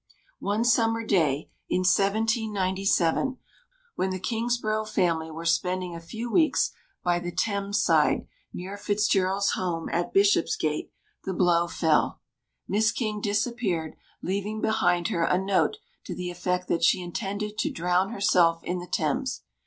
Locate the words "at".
9.89-10.11